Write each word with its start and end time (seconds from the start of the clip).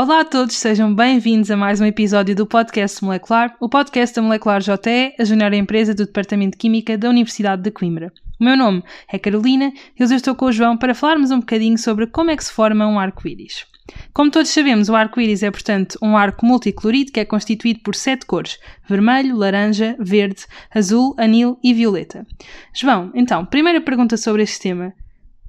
Olá 0.00 0.20
a 0.20 0.24
todos, 0.24 0.56
sejam 0.56 0.94
bem-vindos 0.94 1.50
a 1.50 1.56
mais 1.58 1.78
um 1.78 1.84
episódio 1.84 2.34
do 2.34 2.46
Podcast 2.46 3.04
Molecular, 3.04 3.54
o 3.60 3.68
podcast 3.68 4.16
da 4.16 4.22
Molecular 4.22 4.62
JE, 4.62 5.14
a 5.18 5.24
junior 5.26 5.52
empresa 5.52 5.94
do 5.94 6.06
Departamento 6.06 6.52
de 6.52 6.56
Química 6.56 6.96
da 6.96 7.10
Universidade 7.10 7.60
de 7.60 7.70
Coimbra. 7.70 8.10
O 8.40 8.44
meu 8.44 8.56
nome 8.56 8.82
é 9.12 9.18
Carolina 9.18 9.70
e 9.94 10.02
hoje 10.02 10.14
eu 10.14 10.16
estou 10.16 10.34
com 10.34 10.46
o 10.46 10.52
João 10.52 10.78
para 10.78 10.94
falarmos 10.94 11.30
um 11.30 11.40
bocadinho 11.40 11.76
sobre 11.76 12.06
como 12.06 12.30
é 12.30 12.36
que 12.38 12.42
se 12.42 12.50
forma 12.50 12.86
um 12.86 12.98
arco-íris. 12.98 13.66
Como 14.14 14.30
todos 14.30 14.50
sabemos, 14.50 14.88
o 14.88 14.96
arco-íris 14.96 15.42
é, 15.42 15.50
portanto, 15.50 15.98
um 16.00 16.16
arco 16.16 16.46
multicolorido 16.46 17.12
que 17.12 17.20
é 17.20 17.24
constituído 17.26 17.80
por 17.80 17.94
sete 17.94 18.24
cores: 18.24 18.58
vermelho, 18.88 19.36
laranja, 19.36 19.96
verde, 20.00 20.46
azul, 20.74 21.14
anil 21.18 21.58
e 21.62 21.74
violeta. 21.74 22.26
João, 22.72 23.10
então, 23.14 23.44
primeira 23.44 23.82
pergunta 23.82 24.16
sobre 24.16 24.44
este 24.44 24.60
tema: 24.60 24.94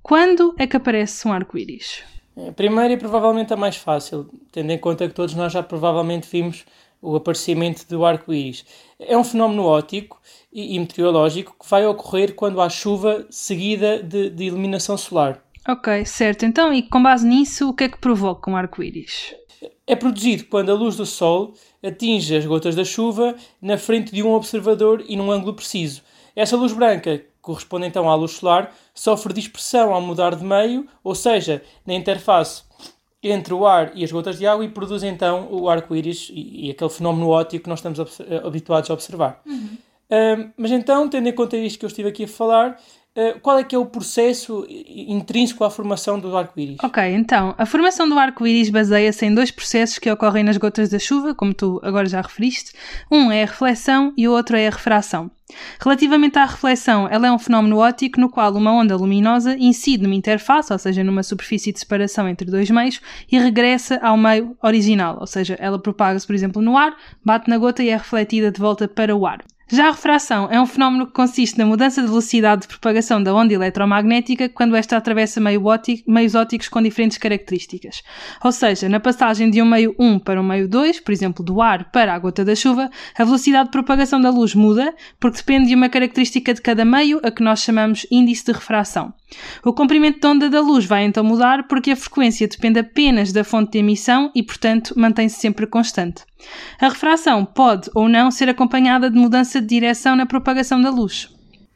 quando 0.03 0.53
é 0.59 0.67
que 0.67 0.75
aparece 0.75 1.25
um 1.25 1.31
arco-íris? 1.31 2.03
A 2.35 2.51
primeira 2.51 2.93
e 2.93 2.97
provavelmente 2.97 3.53
a 3.53 3.57
mais 3.57 3.75
fácil, 3.75 4.29
tendo 4.51 4.71
em 4.71 4.77
conta 4.77 5.07
que 5.07 5.13
todos 5.13 5.35
nós 5.35 5.51
já 5.51 5.61
provavelmente 5.61 6.27
vimos 6.31 6.65
o 7.01 7.15
aparecimento 7.15 7.85
do 7.87 8.05
arco-íris. 8.05 8.63
É 8.99 9.17
um 9.17 9.23
fenómeno 9.23 9.65
óptico 9.65 10.21
e, 10.53 10.77
meteorológico 10.79 11.55
que 11.59 11.69
vai 11.69 11.85
ocorrer 11.85 12.35
quando 12.35 12.61
há 12.61 12.69
chuva 12.69 13.25
seguida 13.29 14.01
de, 14.01 14.29
de 14.29 14.43
iluminação 14.45 14.97
solar. 14.97 15.43
Ok, 15.67 16.05
certo. 16.05 16.45
Então, 16.45 16.73
e 16.73 16.83
com 16.83 17.01
base 17.01 17.27
nisso, 17.27 17.69
o 17.69 17.73
que 17.73 17.85
é 17.85 17.89
que 17.89 17.97
provoca 17.97 18.49
um 18.49 18.55
arco-íris? 18.55 19.35
É 19.85 19.95
produzido 19.95 20.45
quando 20.45 20.71
a 20.71 20.75
luz 20.75 20.95
do 20.95 21.05
Sol 21.05 21.53
atinge 21.83 22.35
as 22.35 22.45
gotas 22.45 22.75
da 22.75 22.83
chuva 22.83 23.35
na 23.61 23.77
frente 23.77 24.13
de 24.13 24.23
um 24.23 24.31
observador 24.31 25.03
e 25.07 25.15
num 25.15 25.31
ângulo 25.31 25.53
preciso. 25.53 26.01
Essa 26.35 26.55
luz 26.55 26.71
branca, 26.71 27.23
corresponde 27.41 27.87
então 27.87 28.09
à 28.09 28.15
luz 28.15 28.31
solar, 28.33 28.73
sofre 28.93 29.33
dispersão 29.33 29.93
ao 29.93 30.01
mudar 30.01 30.35
de 30.35 30.43
meio, 30.43 30.87
ou 31.03 31.15
seja, 31.15 31.63
na 31.85 31.93
interface 31.93 32.63
entre 33.23 33.53
o 33.53 33.67
ar 33.67 33.91
e 33.95 34.03
as 34.03 34.11
gotas 34.11 34.37
de 34.37 34.47
água 34.47 34.65
e 34.65 34.69
produz 34.69 35.03
então 35.03 35.47
o 35.51 35.69
arco-íris 35.69 36.29
e, 36.31 36.67
e 36.67 36.71
aquele 36.71 36.89
fenómeno 36.89 37.29
óptico 37.29 37.63
que 37.63 37.69
nós 37.69 37.79
estamos 37.79 37.99
habituados 38.43 38.89
a 38.89 38.93
observar. 38.93 39.41
Ahm, 40.11 40.51
mas 40.57 40.71
então, 40.71 41.07
tendo 41.07 41.29
em 41.29 41.31
conta 41.33 41.55
isto 41.55 41.79
que 41.79 41.85
eu 41.85 41.87
estive 41.87 42.09
aqui 42.09 42.25
a 42.25 42.27
falar, 42.27 42.77
ah, 43.13 43.37
qual 43.41 43.59
é 43.59 43.63
que 43.63 43.75
é 43.75 43.77
o 43.77 43.85
processo 43.85 44.65
intrínseco 44.69 45.65
à 45.65 45.69
formação 45.69 46.17
do 46.17 46.35
arco-íris? 46.35 46.77
Ok, 46.81 47.03
então, 47.13 47.53
a 47.57 47.65
formação 47.65 48.07
do 48.07 48.17
arco-íris 48.17 48.69
baseia-se 48.69 49.25
em 49.25 49.35
dois 49.35 49.51
processos 49.51 49.99
que 49.99 50.09
ocorrem 50.09 50.43
nas 50.43 50.55
gotas 50.55 50.89
da 50.89 50.97
chuva, 50.97 51.35
como 51.35 51.53
tu 51.53 51.81
agora 51.83 52.07
já 52.07 52.21
referiste. 52.21 52.71
Um 53.11 53.29
é 53.29 53.43
a 53.43 53.45
reflexão 53.45 54.13
e 54.15 54.29
o 54.29 54.31
outro 54.31 54.55
é 54.55 54.67
a 54.67 54.71
refração. 54.71 55.29
Relativamente 55.81 56.39
à 56.39 56.45
reflexão, 56.45 57.05
ela 57.09 57.27
é 57.27 57.31
um 57.31 57.37
fenómeno 57.37 57.79
óptico 57.79 58.21
no 58.21 58.29
qual 58.29 58.53
uma 58.53 58.71
onda 58.71 58.95
luminosa 58.95 59.57
incide 59.59 60.03
numa 60.03 60.15
interface, 60.15 60.71
ou 60.71 60.79
seja, 60.79 61.03
numa 61.03 61.23
superfície 61.23 61.73
de 61.73 61.79
separação 61.79 62.29
entre 62.29 62.49
dois 62.49 62.69
meios, 62.69 63.01
e 63.29 63.37
regressa 63.37 63.99
ao 64.01 64.15
meio 64.15 64.55
original, 64.63 65.17
ou 65.19 65.27
seja, 65.27 65.57
ela 65.59 65.77
propaga-se, 65.77 66.25
por 66.25 66.33
exemplo, 66.33 66.61
no 66.61 66.77
ar, 66.77 66.95
bate 67.25 67.49
na 67.49 67.57
gota 67.57 67.83
e 67.83 67.89
é 67.89 67.97
refletida 67.97 68.49
de 68.49 68.61
volta 68.61 68.87
para 68.87 69.13
o 69.13 69.25
ar. 69.25 69.43
Já 69.71 69.87
a 69.87 69.91
refração 69.91 70.49
é 70.51 70.59
um 70.59 70.65
fenómeno 70.65 71.07
que 71.07 71.13
consiste 71.13 71.57
na 71.57 71.65
mudança 71.65 72.01
de 72.01 72.07
velocidade 72.09 72.63
de 72.63 72.67
propagação 72.67 73.23
da 73.23 73.33
onda 73.33 73.53
eletromagnética 73.53 74.49
quando 74.49 74.75
esta 74.75 74.97
atravessa 74.97 75.39
meio 75.39 75.65
óptico- 75.65 76.11
meios 76.11 76.35
ópticos 76.35 76.67
com 76.67 76.81
diferentes 76.81 77.17
características. 77.17 78.03
Ou 78.43 78.51
seja, 78.51 78.89
na 78.89 78.99
passagem 78.99 79.49
de 79.49 79.61
um 79.61 79.65
meio 79.65 79.95
1 79.97 80.19
para 80.19 80.41
um 80.41 80.43
meio 80.43 80.67
2, 80.67 80.99
por 80.99 81.13
exemplo, 81.13 81.45
do 81.45 81.61
ar 81.61 81.89
para 81.89 82.13
a 82.13 82.19
gota 82.19 82.43
da 82.43 82.53
chuva, 82.53 82.89
a 83.17 83.23
velocidade 83.23 83.67
de 83.67 83.71
propagação 83.71 84.19
da 84.19 84.29
luz 84.29 84.53
muda 84.53 84.93
porque 85.17 85.37
depende 85.37 85.69
de 85.69 85.75
uma 85.75 85.87
característica 85.87 86.53
de 86.53 86.61
cada 86.61 86.83
meio, 86.83 87.21
a 87.23 87.31
que 87.31 87.41
nós 87.41 87.61
chamamos 87.61 88.05
índice 88.11 88.43
de 88.43 88.51
refração. 88.51 89.13
O 89.63 89.73
comprimento 89.73 90.19
de 90.19 90.27
onda 90.27 90.49
da 90.49 90.61
luz 90.61 90.85
vai 90.85 91.03
então 91.03 91.23
mudar 91.23 91.67
porque 91.67 91.91
a 91.91 91.95
frequência 91.95 92.47
depende 92.47 92.79
apenas 92.79 93.31
da 93.31 93.43
fonte 93.43 93.73
de 93.73 93.79
emissão 93.79 94.31
e, 94.35 94.43
portanto, 94.43 94.93
mantém-se 94.97 95.39
sempre 95.39 95.67
constante. 95.67 96.23
A 96.79 96.89
refração 96.89 97.45
pode 97.45 97.89
ou 97.95 98.09
não 98.09 98.31
ser 98.31 98.49
acompanhada 98.49 99.09
de 99.09 99.17
mudança 99.17 99.61
de 99.61 99.67
direção 99.67 100.15
na 100.15 100.25
propagação 100.25 100.81
da 100.81 100.89
luz. 100.89 101.29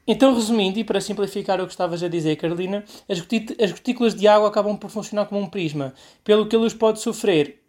Então, 0.07 0.35
resumindo, 0.35 0.77
e 0.77 0.83
para 0.83 1.01
simplificar 1.01 1.59
o 1.59 1.65
que 1.65 1.71
estavas 1.71 2.03
a 2.03 2.07
dizer, 2.07 2.35
Carolina, 2.35 2.83
as, 3.09 3.19
as 3.61 3.71
gotículas 3.71 4.13
de 4.13 4.27
água 4.27 4.49
acabam 4.49 4.77
por 4.77 4.89
funcionar 4.89 5.25
como 5.25 5.41
um 5.41 5.47
prisma, 5.47 5.93
pelo 6.23 6.47
que 6.47 6.55
a 6.55 6.59
luz 6.59 6.73
pode 6.75 7.01
sofrer, 7.01 7.59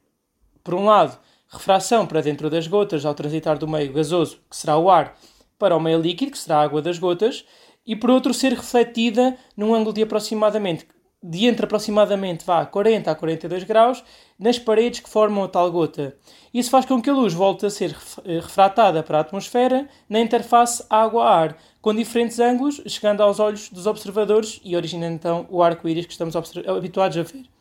por 0.63 0.75
um 0.75 0.85
lado, 0.85 1.19
refração 1.49 2.07
para 2.07 2.21
dentro 2.21 2.51
das 2.51 2.67
gotas 2.67 3.07
ao 3.07 3.15
transitar 3.15 3.57
do 3.57 3.67
meio 3.67 3.93
gasoso, 3.93 4.39
que 4.51 4.57
será 4.57 4.77
o 4.77 4.91
ar, 4.91 5.17
para 5.59 5.77
o 5.77 5.81
meio 5.81 6.01
líquido, 6.01 6.33
que 6.33 6.39
será 6.39 6.59
a 6.59 6.63
água 6.63 6.83
das 6.83 6.99
gotas, 6.99 7.45
e 7.87 7.95
por 7.95 8.11
outro, 8.11 8.35
ser 8.35 8.53
refletida 8.53 9.37
num 9.57 9.75
ângulo 9.75 9.93
de 9.93 10.03
aproximadamente, 10.03 10.87
de 11.23 11.47
entre 11.47 11.65
aproximadamente 11.65 12.45
vá, 12.45 12.67
40 12.67 13.11
a 13.11 13.15
42 13.15 13.65
graus, 13.65 14.05
nas 14.39 14.59
paredes 14.59 15.01
que 15.01 15.09
formam 15.09 15.45
a 15.45 15.49
tal 15.49 15.71
gota. 15.71 16.17
Isso 16.53 16.71
faz 16.71 16.85
com 16.85 17.01
que 17.01 17.11
a 17.11 17.15
luz 17.15 17.33
volte 17.33 17.67
a 17.67 17.71
ser 17.71 17.97
eh, 18.25 18.41
refratada 18.41 19.03
para 19.03 19.19
a 19.19 19.21
atmosfera 19.21 19.89
na 20.09 20.21
interface 20.21 20.85
água-ar, 20.91 21.57
com 21.81 21.95
diferentes 21.95 22.39
ângulos, 22.39 22.83
chegando 22.87 23.23
aos 23.23 23.39
olhos 23.39 23.69
dos 23.69 23.87
observadores 23.87 24.61
e 24.65 24.77
originando 24.77 25.15
então 25.15 25.47
o 25.49 25.63
arco-íris 25.63 26.07
que 26.07 26.13
estamos 26.13 26.35
habituados 26.67 27.17
a 27.17 27.23
ver. 27.23 27.56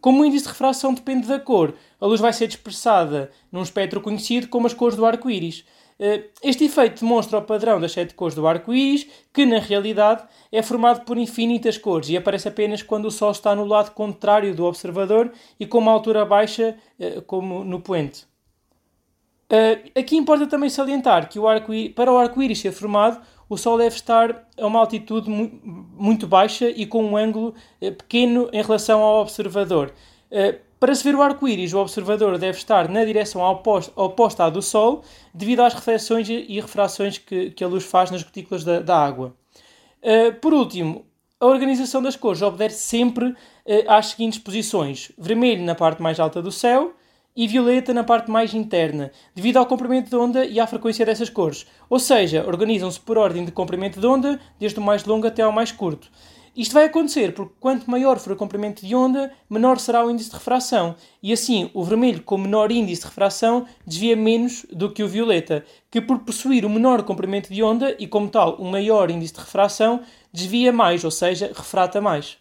Como 0.00 0.22
o 0.22 0.24
índice 0.24 0.44
de 0.44 0.50
refração 0.50 0.94
depende 0.94 1.26
da 1.28 1.38
cor, 1.38 1.74
a 2.00 2.06
luz 2.06 2.20
vai 2.20 2.32
ser 2.32 2.46
dispersada 2.46 3.30
num 3.52 3.62
espectro 3.62 4.00
conhecido 4.00 4.48
como 4.48 4.66
as 4.66 4.74
cores 4.74 4.96
do 4.96 5.04
arco-íris. 5.04 5.64
Eh, 5.98 6.24
Este 6.42 6.64
efeito 6.64 7.00
demonstra 7.00 7.38
o 7.38 7.42
padrão 7.42 7.78
das 7.78 7.92
sete 7.92 8.14
cores 8.14 8.34
do 8.34 8.46
arco-íris, 8.46 9.06
que 9.32 9.44
na 9.44 9.58
realidade 9.58 10.24
é 10.50 10.62
formado 10.62 11.04
por 11.04 11.18
infinitas 11.18 11.76
cores 11.76 12.08
e 12.08 12.16
aparece 12.16 12.48
apenas 12.48 12.82
quando 12.82 13.04
o 13.04 13.10
Sol 13.10 13.30
está 13.30 13.54
no 13.54 13.66
lado 13.66 13.90
contrário 13.90 14.54
do 14.54 14.64
observador 14.64 15.30
e 15.58 15.66
com 15.66 15.78
uma 15.78 15.92
altura 15.92 16.24
baixa, 16.24 16.76
eh, 16.98 17.20
como 17.26 17.62
no 17.62 17.80
poente. 17.80 18.30
Uh, 19.52 19.98
aqui 19.98 20.16
importa 20.16 20.46
também 20.46 20.70
salientar 20.70 21.28
que 21.28 21.36
o 21.36 21.42
para 21.92 22.12
o 22.12 22.16
arco-íris 22.16 22.60
ser 22.60 22.70
formado, 22.70 23.20
o 23.50 23.58
Sol 23.58 23.76
deve 23.76 23.96
estar 23.96 24.48
a 24.56 24.64
uma 24.64 24.78
altitude 24.78 25.28
mu 25.28 25.50
muito 25.98 26.24
baixa 26.24 26.70
e 26.70 26.86
com 26.86 27.04
um 27.04 27.16
ângulo 27.16 27.52
eh, 27.80 27.90
pequeno 27.90 28.48
em 28.52 28.62
relação 28.62 29.00
ao 29.00 29.20
observador. 29.20 29.92
Uh, 30.30 30.56
para 30.78 30.94
se 30.94 31.02
ver 31.02 31.16
o 31.16 31.20
arco-íris, 31.20 31.74
o 31.74 31.80
observador 31.80 32.38
deve 32.38 32.56
estar 32.56 32.88
na 32.88 33.04
direção 33.04 33.42
oposta, 33.42 34.44
à 34.44 34.48
do 34.48 34.62
Sol, 34.62 35.02
devido 35.34 35.60
às 35.60 35.74
reflexões 35.74 36.28
e 36.30 36.60
refrações 36.60 37.18
que, 37.18 37.50
que 37.50 37.64
a 37.64 37.68
luz 37.68 37.84
faz 37.84 38.10
nas 38.10 38.22
gotículas 38.22 38.62
da, 38.64 38.80
da 38.80 38.96
água. 38.96 39.34
Uh, 40.00 40.32
por 40.40 40.54
último, 40.54 41.04
a 41.40 41.46
organização 41.46 42.00
das 42.00 42.14
cores 42.14 42.40
obedece 42.42 42.78
sempre 42.78 43.34
às 43.88 44.06
seguintes 44.06 44.38
posições: 44.38 45.10
vermelho 45.18 45.64
na 45.64 45.74
parte 45.74 46.00
mais 46.00 46.20
alta 46.20 46.40
do 46.40 46.52
céu 46.52 46.94
e 47.36 47.46
violeta 47.46 47.94
na 47.94 48.04
parte 48.04 48.30
mais 48.30 48.52
interna, 48.54 49.10
devido 49.34 49.56
ao 49.56 49.66
comprimento 49.66 50.10
de 50.10 50.16
onda 50.16 50.44
e 50.44 50.58
à 50.58 50.66
frequência 50.66 51.06
dessas 51.06 51.30
cores. 51.30 51.66
Ou 51.88 51.98
seja, 51.98 52.44
organizam-se 52.46 53.00
por 53.00 53.16
ordem 53.16 53.44
de 53.44 53.52
comprimento 53.52 54.00
de 54.00 54.06
onda, 54.06 54.40
desde 54.58 54.78
o 54.78 54.82
mais 54.82 55.04
longo 55.04 55.26
até 55.26 55.42
ao 55.42 55.52
mais 55.52 55.72
curto. 55.72 56.10
Isto 56.56 56.74
vai 56.74 56.84
acontecer 56.84 57.32
porque 57.32 57.54
quanto 57.60 57.88
maior 57.88 58.18
for 58.18 58.32
o 58.32 58.36
comprimento 58.36 58.84
de 58.84 58.94
onda, 58.94 59.32
menor 59.48 59.78
será 59.78 60.04
o 60.04 60.10
índice 60.10 60.30
de 60.30 60.34
refração. 60.34 60.96
E 61.22 61.32
assim, 61.32 61.70
o 61.72 61.84
vermelho 61.84 62.22
com 62.22 62.36
menor 62.36 62.72
índice 62.72 63.02
de 63.02 63.06
refração 63.06 63.66
desvia 63.86 64.16
menos 64.16 64.66
do 64.72 64.92
que 64.92 65.02
o 65.02 65.08
violeta, 65.08 65.64
que 65.88 66.00
por 66.00 66.18
possuir 66.18 66.64
o 66.64 66.70
menor 66.70 67.04
comprimento 67.04 67.52
de 67.54 67.62
onda 67.62 67.94
e 68.00 68.06
como 68.06 68.28
tal 68.28 68.60
um 68.60 68.68
maior 68.68 69.10
índice 69.10 69.34
de 69.34 69.40
refração, 69.40 70.00
desvia 70.32 70.72
mais, 70.72 71.04
ou 71.04 71.10
seja, 71.10 71.52
refrata 71.54 72.00
mais. 72.00 72.36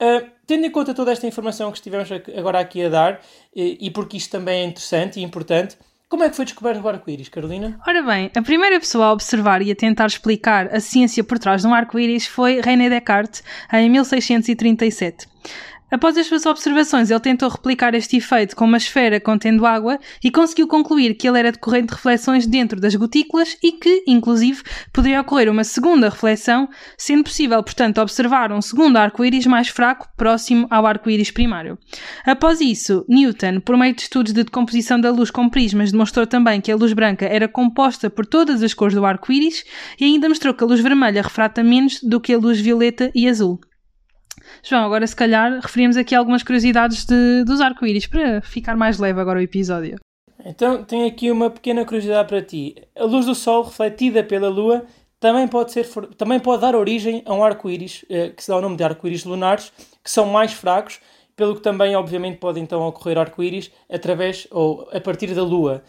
Uh, 0.00 0.28
tendo 0.46 0.66
em 0.66 0.70
conta 0.70 0.92
toda 0.92 1.12
esta 1.12 1.26
informação 1.26 1.70
que 1.70 1.78
estivemos 1.78 2.08
agora 2.36 2.60
aqui 2.60 2.84
a 2.84 2.88
dar, 2.88 3.20
e 3.54 3.90
porque 3.90 4.16
isto 4.16 4.30
também 4.30 4.62
é 4.62 4.64
interessante 4.64 5.20
e 5.20 5.22
importante, 5.22 5.76
como 6.14 6.22
é 6.22 6.30
que 6.30 6.36
foi 6.36 6.44
descoberto 6.44 6.80
o 6.80 6.88
arco-íris, 6.88 7.28
Carolina? 7.28 7.76
Ora 7.84 8.00
bem, 8.02 8.30
a 8.36 8.42
primeira 8.42 8.78
pessoa 8.78 9.06
a 9.06 9.12
observar 9.12 9.62
e 9.62 9.72
a 9.72 9.74
tentar 9.74 10.06
explicar 10.06 10.72
a 10.72 10.78
ciência 10.78 11.24
por 11.24 11.40
trás 11.40 11.62
de 11.62 11.66
um 11.66 11.74
arco-íris 11.74 12.26
foi 12.26 12.60
René 12.60 12.88
Descartes, 12.88 13.42
em 13.72 13.90
1637. 13.90 15.26
Após 15.94 16.18
as 16.18 16.26
suas 16.26 16.44
observações, 16.44 17.08
ele 17.08 17.20
tentou 17.20 17.48
replicar 17.48 17.94
este 17.94 18.16
efeito 18.16 18.56
com 18.56 18.64
uma 18.64 18.78
esfera 18.78 19.20
contendo 19.20 19.64
água 19.64 19.96
e 20.24 20.28
conseguiu 20.28 20.66
concluir 20.66 21.14
que 21.14 21.28
ele 21.28 21.38
era 21.38 21.52
decorrente 21.52 21.86
de 21.86 21.94
reflexões 21.94 22.48
dentro 22.48 22.80
das 22.80 22.96
gotículas 22.96 23.56
e 23.62 23.70
que, 23.70 24.02
inclusive, 24.04 24.60
poderia 24.92 25.20
ocorrer 25.20 25.48
uma 25.48 25.62
segunda 25.62 26.08
reflexão, 26.08 26.68
sendo 26.98 27.22
possível, 27.22 27.62
portanto, 27.62 27.98
observar 27.98 28.50
um 28.50 28.60
segundo 28.60 28.96
arco-íris 28.96 29.46
mais 29.46 29.68
fraco 29.68 30.08
próximo 30.16 30.66
ao 30.68 30.84
arco-íris 30.84 31.30
primário. 31.30 31.78
Após 32.26 32.60
isso, 32.60 33.04
Newton, 33.08 33.60
por 33.60 33.76
meio 33.76 33.94
de 33.94 34.02
estudos 34.02 34.32
de 34.32 34.42
decomposição 34.42 35.00
da 35.00 35.12
luz 35.12 35.30
com 35.30 35.48
prismas, 35.48 35.92
demonstrou 35.92 36.26
também 36.26 36.60
que 36.60 36.72
a 36.72 36.76
luz 36.76 36.92
branca 36.92 37.24
era 37.24 37.46
composta 37.46 38.10
por 38.10 38.26
todas 38.26 38.64
as 38.64 38.74
cores 38.74 38.96
do 38.96 39.06
arco-íris 39.06 39.64
e 40.00 40.06
ainda 40.06 40.28
mostrou 40.28 40.54
que 40.54 40.64
a 40.64 40.66
luz 40.66 40.80
vermelha 40.80 41.22
refrata 41.22 41.62
menos 41.62 42.00
do 42.02 42.20
que 42.20 42.32
a 42.34 42.38
luz 42.38 42.60
violeta 42.60 43.12
e 43.14 43.28
azul. 43.28 43.60
João, 44.62 44.84
agora 44.84 45.06
se 45.06 45.16
calhar 45.16 45.60
referimos 45.60 45.96
aqui 45.96 46.14
algumas 46.14 46.42
curiosidades 46.42 47.04
de, 47.04 47.44
dos 47.44 47.60
arco-íris 47.60 48.06
para 48.06 48.40
ficar 48.40 48.76
mais 48.76 48.98
leve 48.98 49.20
agora 49.20 49.38
o 49.38 49.42
episódio. 49.42 49.98
Então, 50.44 50.84
tenho 50.84 51.06
aqui 51.06 51.30
uma 51.30 51.48
pequena 51.48 51.84
curiosidade 51.84 52.28
para 52.28 52.42
ti. 52.42 52.74
A 52.96 53.04
luz 53.04 53.26
do 53.26 53.34
Sol 53.34 53.62
refletida 53.62 54.22
pela 54.22 54.48
Lua 54.48 54.84
também 55.18 55.48
pode, 55.48 55.72
ser, 55.72 55.86
também 56.18 56.38
pode 56.38 56.60
dar 56.60 56.74
origem 56.74 57.22
a 57.24 57.32
um 57.32 57.42
arco-íris, 57.42 58.04
eh, 58.10 58.28
que 58.28 58.42
se 58.42 58.50
dá 58.50 58.56
o 58.58 58.60
nome 58.60 58.76
de 58.76 58.84
arco-íris 58.84 59.24
lunares, 59.24 59.72
que 60.02 60.10
são 60.10 60.26
mais 60.26 60.52
fracos, 60.52 61.00
pelo 61.34 61.54
que 61.54 61.62
também, 61.62 61.96
obviamente, 61.96 62.38
pode 62.38 62.60
então 62.60 62.82
ocorrer 62.82 63.18
arco-íris 63.18 63.70
através 63.90 64.46
ou 64.50 64.88
a 64.92 65.00
partir 65.00 65.34
da 65.34 65.42
Lua. 65.42 65.82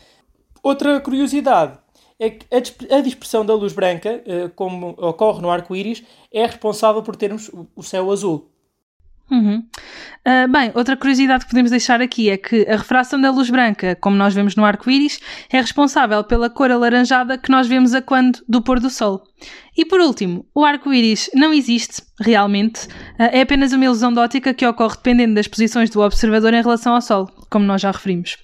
Outra 0.64 1.00
curiosidade 1.02 1.78
a 2.20 3.02
dispersão 3.02 3.46
da 3.46 3.54
luz 3.54 3.74
branca, 3.74 4.24
eh, 4.26 4.50
como 4.56 4.90
ocorre 4.98 5.42
no 5.42 5.50
arco-íris, 5.50 6.04
é 6.32 6.46
responsável 6.46 7.04
por 7.04 7.16
termos 7.16 7.52
o 7.76 7.84
céu 7.84 8.10
azul. 8.12 8.50
Uhum. 9.30 9.64
Uh, 10.28 10.52
bem, 10.52 10.72
outra 10.76 10.96
curiosidade 10.96 11.46
que 11.46 11.50
podemos 11.50 11.72
deixar 11.72 12.00
aqui 12.00 12.30
é 12.30 12.38
que 12.38 12.62
a 12.70 12.78
refração 12.78 13.20
da 13.20 13.32
luz 13.32 13.50
branca, 13.50 13.96
como 13.96 14.16
nós 14.16 14.36
vemos 14.36 14.56
no 14.56 14.64
arco-íris, 14.64 15.20
é 15.52 15.60
responsável 15.60 16.24
pela 16.24 16.48
cor 16.48 16.70
alaranjada 16.70 17.36
que 17.38 17.50
nós 17.50 17.68
vemos 17.68 17.96
a 17.96 18.02
quando 18.04 18.40
do 18.48 18.62
pôr 18.62 18.80
do 18.80 18.90
sol. 18.90 19.24
E 19.76 19.84
por 19.84 20.00
último, 20.00 20.46
o 20.54 20.64
arco-íris 20.64 21.30
não 21.34 21.52
existe, 21.52 22.04
realmente, 22.20 22.86
uh, 22.86 23.30
é 23.32 23.42
apenas 23.42 23.74
uma 23.74 23.86
ilusão 23.86 24.14
de 24.14 24.20
ótica 24.20 24.54
que 24.54 24.66
ocorre 24.66 24.96
dependendo 24.96 25.34
das 25.34 25.48
posições 25.48 25.90
do 25.90 26.02
observador 26.02 26.54
em 26.54 26.62
relação 26.62 26.94
ao 26.94 27.02
sol, 27.02 27.28
como 27.56 27.66
nós 27.66 27.82
já 27.82 27.90
referimos. 27.90 28.36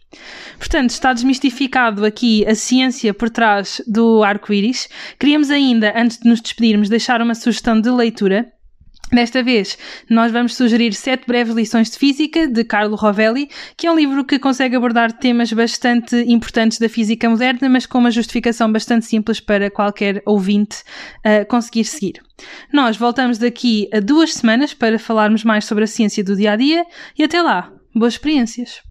Portanto, 0.58 0.92
está 0.92 1.12
desmistificado 1.12 2.06
aqui 2.06 2.48
a 2.48 2.56
ciência 2.56 3.14
por 3.14 3.30
trás 3.30 3.82
do 3.86 4.24
arco-íris. 4.24 4.88
Queríamos 5.20 5.52
ainda, 5.52 5.92
antes 5.94 6.18
de 6.18 6.30
nos 6.30 6.40
despedirmos, 6.40 6.88
deixar 6.88 7.22
uma 7.22 7.36
sugestão 7.36 7.82
de 7.82 7.90
leitura 7.90 8.50
Desta 9.12 9.44
vez, 9.44 9.78
nós 10.10 10.32
vamos 10.32 10.56
sugerir 10.56 10.94
Sete 10.94 11.26
Breves 11.28 11.54
Lições 11.54 11.92
de 11.92 11.98
Física, 11.98 12.48
de 12.48 12.64
Carlo 12.64 12.96
Rovelli, 12.96 13.50
que 13.76 13.86
é 13.86 13.92
um 13.92 13.96
livro 13.98 14.24
que 14.24 14.40
consegue 14.40 14.78
abordar 14.78 15.12
temas 15.12 15.52
bastante 15.52 16.16
importantes 16.30 16.80
da 16.80 16.88
física 16.88 17.30
moderna, 17.30 17.68
mas 17.68 17.86
com 17.86 17.98
uma 17.98 18.10
justificação 18.10 18.72
bastante 18.72 19.06
simples 19.06 19.42
para 19.42 19.70
qualquer 19.70 20.24
ouvinte 20.26 20.78
uh, 21.26 21.46
conseguir 21.50 21.84
seguir. 21.84 22.22
Nós 22.72 22.96
voltamos 22.96 23.38
daqui 23.38 23.90
a 23.94 24.00
duas 24.00 24.36
semanas 24.36 24.74
para 24.74 24.98
falarmos 24.98 25.44
mais 25.44 25.66
sobre 25.66 25.84
a 25.84 25.88
ciência 25.88 26.24
do 26.24 26.34
dia 26.34 26.54
a 26.54 26.56
dia 26.56 26.86
e 27.20 27.26
até 27.26 27.42
lá, 27.42 27.70
boas 27.94 28.14
experiências! 28.14 28.91